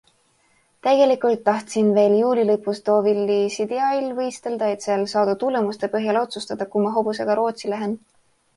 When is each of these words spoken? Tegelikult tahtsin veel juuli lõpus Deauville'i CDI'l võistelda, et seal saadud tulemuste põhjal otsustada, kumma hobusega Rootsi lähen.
Tegelikult 0.85 1.43
tahtsin 1.49 1.91
veel 1.97 2.15
juuli 2.19 2.45
lõpus 2.51 2.81
Deauville'i 2.87 3.53
CDI'l 3.57 4.09
võistelda, 4.21 4.73
et 4.77 4.89
seal 4.89 5.07
saadud 5.15 5.43
tulemuste 5.47 5.93
põhjal 5.95 6.21
otsustada, 6.25 6.71
kumma 6.75 6.99
hobusega 6.99 7.41
Rootsi 7.43 7.75
lähen. 7.77 7.97